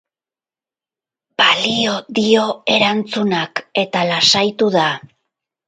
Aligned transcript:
Balio 1.41 1.93
dio 2.21 2.47
erantzunak, 2.79 3.65
eta 3.85 4.05
lasaitu 4.15 4.75
da. 4.81 4.91